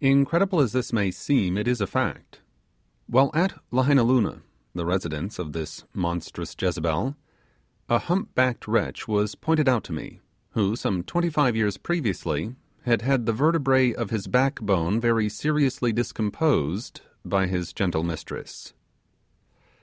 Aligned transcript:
Incredible 0.00 0.60
as 0.60 0.72
this 0.72 0.90
may 0.90 1.10
seem, 1.10 1.58
it 1.58 1.68
is 1.68 1.82
a 1.82 1.86
fact. 1.86 2.40
While 3.08 3.30
at 3.34 3.60
Lahainaluna 3.70 4.40
the 4.74 4.86
residence 4.86 5.38
of 5.38 5.52
this 5.52 5.84
monstrous 5.92 6.56
Jezebel 6.58 7.14
a 7.90 7.98
humpbacked 7.98 8.66
wretch 8.66 9.06
was 9.06 9.34
pointed 9.34 9.68
out 9.68 9.84
to 9.84 9.92
me, 9.92 10.20
who, 10.52 10.76
some 10.76 11.02
twenty 11.02 11.28
five 11.28 11.54
years 11.54 11.76
previously, 11.76 12.56
had 12.84 13.02
had 13.02 13.26
the 13.26 13.34
vertebrae 13.34 13.92
of 13.92 14.08
his 14.08 14.28
backbone 14.28 14.98
very 14.98 15.28
seriously 15.28 15.92
discomposed 15.92 17.02
by 17.22 17.46
his 17.46 17.74
gentle 17.74 18.02
mistress. 18.02 18.72